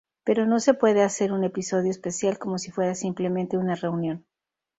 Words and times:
Pero 0.23 0.47
no 0.47 0.59
se 0.59 0.73
puede 0.73 1.03
hacer 1.03 1.31
un 1.31 1.43
episodio 1.43 1.91
especial 1.91 2.39
como 2.39 2.57
si 2.57 2.71
fuera 2.71 2.95
simplemente 2.95 3.55
una 3.55 3.75
reunión. 3.75 4.25